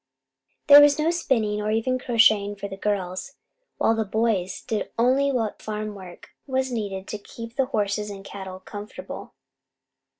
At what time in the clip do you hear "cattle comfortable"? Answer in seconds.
8.25-9.35